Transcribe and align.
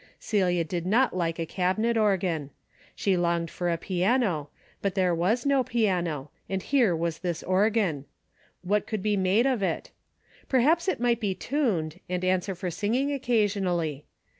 Celia 0.17 0.63
did 0.63 0.87
not 0.87 1.15
like 1.15 1.37
a 1.37 1.45
cabinet 1.45 1.95
organ. 1.95 2.49
She 2.95 3.15
longed 3.15 3.51
for 3.51 3.69
a 3.69 3.77
piano, 3.77 4.49
but 4.81 4.95
there 4.95 5.13
was 5.13 5.45
no 5.45 5.63
piano, 5.63 6.31
and 6.49 6.63
here 6.63 6.95
was 6.95 7.19
this 7.19 7.43
organ. 7.43 8.05
What 8.63 8.87
could 8.87 9.03
be 9.03 9.15
made 9.15 9.45
of 9.45 9.61
it? 9.61 9.91
Perhaps 10.49 10.87
it 10.87 10.99
might 10.99 11.19
be 11.19 11.35
tuned 11.35 11.99
and 12.09 12.25
answer 12.25 12.55
for 12.55 12.71
singing 12.71 13.11
occasionally. 13.13 14.03